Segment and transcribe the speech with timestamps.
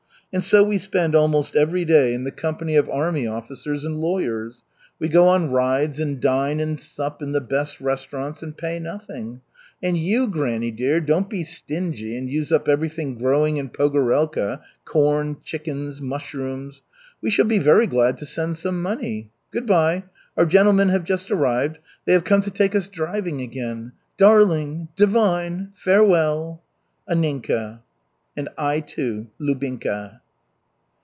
[0.33, 4.63] And so we spend almost every day in the company of army officers and lawyers.
[4.97, 9.41] We go on rides and dine and sup in the best restaurants, and pay nothing.
[9.83, 15.35] And you, granny dear, don't be stingy and use up everything growing in Pogorelka, corn,
[15.43, 16.81] chickens, mushrooms.
[17.21, 19.31] We shall be very glad to send some money.
[19.51, 20.05] Good by.
[20.37, 21.79] Our gentlemen have just arrived.
[22.05, 23.91] They have come to take us driving again.
[24.15, 24.87] Darling!
[24.95, 25.73] Divine!
[25.73, 26.63] Farewell!
[27.09, 27.81] /$ ANNINKA.
[28.37, 30.19] And I, too LUBINKA."